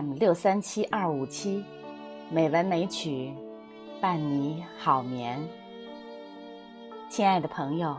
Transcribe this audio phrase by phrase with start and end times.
[0.00, 1.62] FM 六三七二五七，
[2.30, 3.34] 美文美曲，
[4.00, 5.38] 伴你好眠。
[7.10, 7.94] 亲爱的朋友，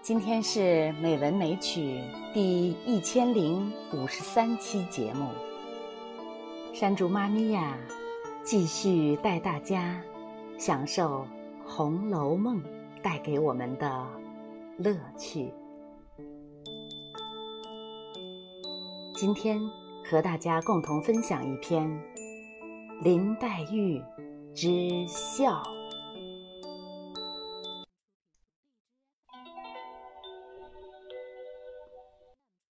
[0.00, 2.00] 今天是美文美曲
[2.32, 5.28] 第一千零五十三期节目。
[6.72, 7.76] 山竹妈咪呀，
[8.42, 10.00] 继续带大家
[10.56, 11.26] 享受
[11.68, 12.56] 《红楼梦》
[13.02, 14.06] 带给我们的
[14.78, 15.52] 乐趣。
[19.14, 19.60] 今天
[20.10, 21.86] 和大家共同分享一篇
[23.02, 24.02] 《林黛玉
[24.54, 25.62] 之笑》。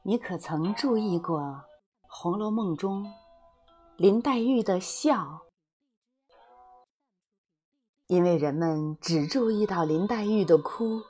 [0.02, 1.38] 你可曾注意过
[2.09, 3.06] 《红楼梦》中
[3.97, 5.42] 林黛玉的笑？
[8.08, 11.00] 因为人们只注意到林黛玉的哭，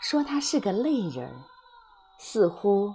[0.00, 1.30] 说她是个泪人，
[2.18, 2.94] 似乎。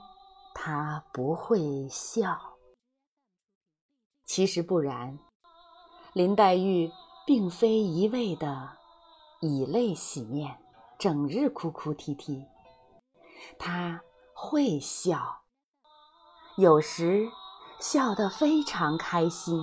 [0.53, 2.39] 他不会笑，
[4.25, 5.19] 其实不然。
[6.13, 6.91] 林黛玉
[7.25, 8.77] 并非一味的
[9.41, 10.59] 以泪洗面，
[10.99, 12.45] 整日哭哭啼啼。
[13.57, 14.01] 她
[14.33, 15.41] 会笑，
[16.55, 17.27] 有时
[17.79, 19.59] 笑得非常开心，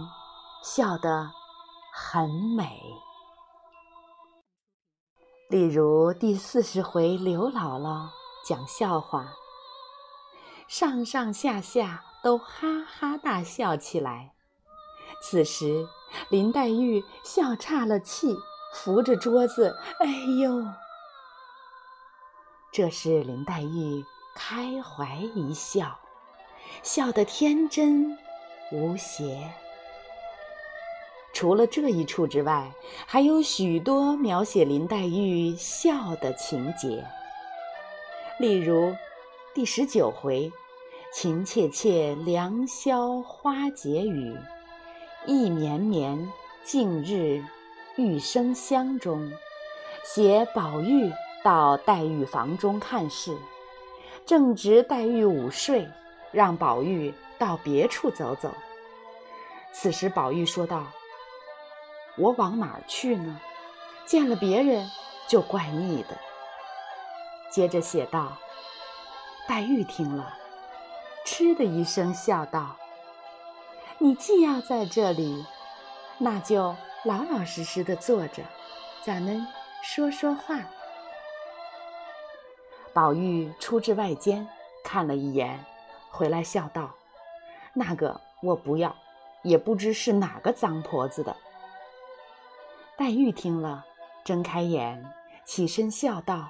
[0.63, 1.31] 笑得
[1.95, 2.81] 很美。
[5.49, 8.09] 例如第四十回，刘姥姥
[8.45, 9.33] 讲笑话。
[10.71, 14.31] 上上下下都哈哈大笑起来。
[15.21, 15.85] 此时，
[16.29, 18.37] 林黛玉笑岔了气，
[18.73, 20.07] 扶着桌子，哎
[20.41, 20.65] 呦！
[22.71, 24.05] 这是林黛玉
[24.37, 25.99] 开怀一笑，
[26.85, 28.17] 笑得天真
[28.71, 29.53] 无邪。
[31.33, 32.73] 除了这一处之外，
[33.09, 37.05] 还有许多描写林黛玉笑的情节，
[38.39, 38.95] 例如
[39.53, 40.49] 第十九回。
[41.13, 44.33] 情切切，良宵花解语；
[45.27, 46.31] 意绵绵，
[46.63, 47.45] 近日
[47.97, 48.97] 玉生香。
[48.97, 49.33] 中
[50.05, 51.13] 写宝玉
[51.43, 53.37] 到黛玉房中看事，
[54.25, 55.89] 正值黛玉午睡，
[56.31, 58.55] 让宝玉到别处走走。
[59.73, 60.87] 此时宝玉说道
[62.17, 63.41] ：“我往哪儿去呢？
[64.07, 64.89] 见了别人
[65.27, 66.17] 就怪腻的。”
[67.51, 68.39] 接着写道
[69.49, 70.35] ：“黛玉听了。”
[71.25, 72.77] 嗤的一声笑道
[73.99, 75.45] ：“你既要在这里，
[76.19, 78.43] 那就老老实实的坐着，
[79.05, 79.47] 咱们
[79.83, 80.59] 说说话。”
[82.93, 84.47] 宝玉出至外间，
[84.83, 85.65] 看了一眼，
[86.11, 86.91] 回来笑道
[87.73, 88.95] ：“那个我不要，
[89.43, 91.37] 也不知是哪个脏婆子的。”
[92.99, 93.85] 黛玉听了，
[94.25, 95.13] 睁开眼，
[95.45, 96.49] 起身笑道：“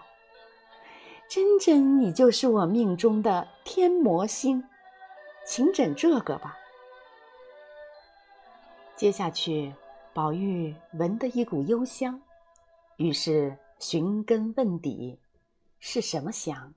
[1.28, 4.68] 真真，你就是我命中的天魔星。”
[5.46, 6.58] 请枕这个吧。
[8.96, 9.72] 接下去，
[10.12, 12.20] 宝玉闻得一股幽香，
[12.96, 15.20] 于是寻根问底，
[15.78, 16.74] 是什么香？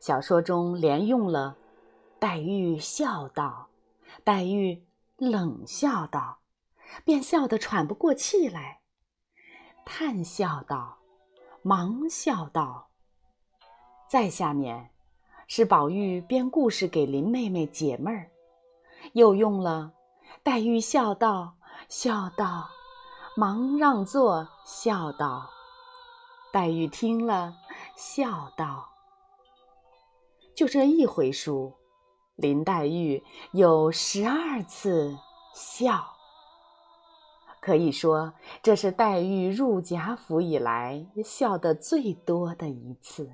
[0.00, 1.54] 小说中连用了
[2.18, 3.68] “黛玉笑道
[4.24, 4.82] ”“黛玉
[5.18, 6.38] 冷笑道”，
[7.04, 8.80] 便笑得喘不过气来，
[9.84, 10.96] 叹笑道
[11.60, 12.88] ：“忙笑道。”
[14.08, 14.93] 再下面。
[15.46, 18.30] 是宝玉编故事给林妹妹解闷儿，
[19.12, 19.92] 又用了
[20.42, 21.54] “黛玉笑道”，
[21.88, 22.68] 笑道，
[23.36, 25.50] 忙让座，笑道。
[26.52, 27.54] 黛玉听了，
[27.96, 28.88] 笑道。
[30.54, 31.74] 就这一回书，
[32.36, 33.22] 林黛玉
[33.52, 35.18] 有十二次
[35.52, 36.04] 笑，
[37.60, 38.32] 可以说
[38.62, 43.30] 这是黛玉入贾府以来笑得最多的一次。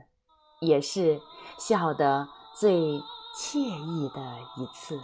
[0.61, 1.21] 也是
[1.59, 3.03] 笑得最
[3.35, 5.01] 惬意的一次。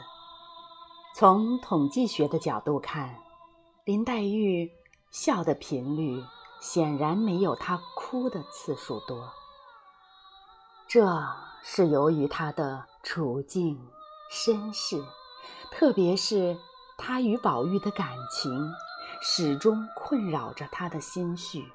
[1.15, 3.17] 从统计学的角度看，
[3.85, 4.70] 林黛玉
[5.11, 6.23] 笑的频率
[6.61, 9.32] 显然没有她哭的次数多。
[10.87, 11.26] 这
[11.62, 13.81] 是由于她的处境、
[14.31, 15.02] 身世，
[15.70, 16.59] 特别是
[16.99, 18.52] 她与宝玉的感情，
[19.23, 21.73] 始终困扰着她的心绪，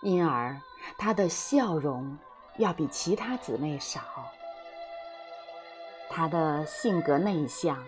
[0.00, 0.58] 因而
[0.96, 2.18] 她的笑容。
[2.58, 4.00] 要比其他姊妹少。
[6.10, 7.82] 她的性格内向，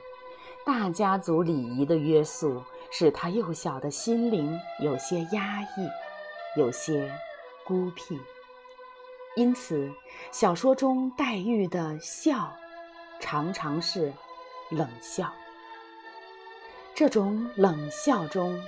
[0.64, 5.88] 大家族礼仪的约束使她幼小的心灵有些压抑，
[6.56, 7.12] 有些
[7.64, 8.20] 孤僻。
[9.36, 9.92] 因此，
[10.32, 12.52] 小说中黛玉的笑
[13.20, 14.12] 常常是
[14.70, 15.32] 冷笑。
[16.94, 18.60] 这种冷笑中，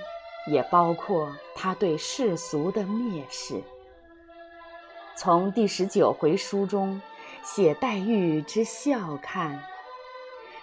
[0.47, 3.61] 也包括她对世俗的蔑视。
[5.15, 7.01] 从第十九回书中
[7.43, 9.63] 写黛玉之笑看，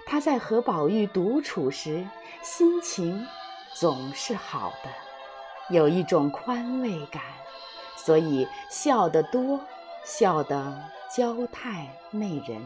[0.04, 2.06] 她在和宝玉独处时，
[2.42, 3.26] 心情
[3.74, 4.90] 总是好的，
[5.74, 7.22] 有一种宽慰感，
[7.96, 9.60] 所以笑得多，
[10.04, 12.60] 笑得娇态媚人。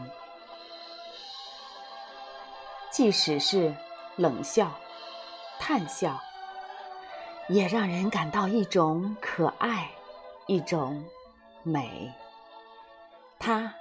[2.89, 3.75] 即使是
[4.15, 4.71] 冷笑、
[5.59, 6.19] 叹笑，
[7.47, 9.91] 也让人感到一种可爱，
[10.47, 11.03] 一种
[11.65, 12.13] 美。
[13.39, 13.73] 他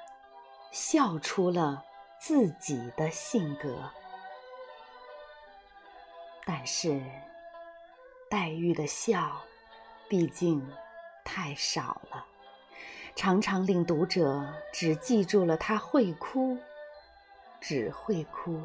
[0.72, 1.84] 笑出了
[2.18, 3.90] 自己的性格，
[6.44, 7.00] 但是
[8.30, 9.40] 黛玉的笑
[10.08, 10.66] 毕竟
[11.24, 12.26] 太少了，
[13.14, 16.58] 常常令读者只记住了她会哭，
[17.60, 18.60] 只会哭。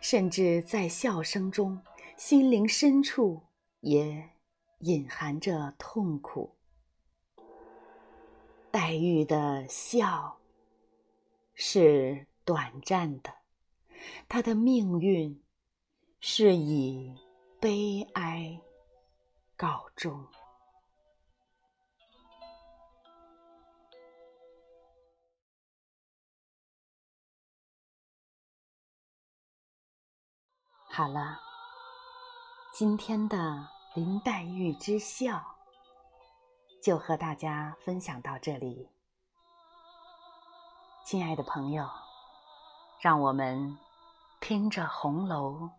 [0.00, 1.82] 甚至在笑声中，
[2.16, 3.42] 心灵深处
[3.80, 4.30] 也
[4.78, 6.56] 隐含着痛苦。
[8.72, 10.38] 黛玉的笑
[11.54, 13.34] 是短暂的，
[14.28, 15.42] 她的命运
[16.20, 17.16] 是以
[17.60, 18.60] 悲哀
[19.56, 20.24] 告终。
[30.92, 31.40] 好了，
[32.72, 35.56] 今天的林黛玉之笑
[36.82, 38.88] 就和大家分享到这里。
[41.04, 41.88] 亲爱的朋友，
[43.00, 43.76] 让我们
[44.40, 45.70] 听着红楼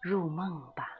[0.00, 0.93] 入梦吧。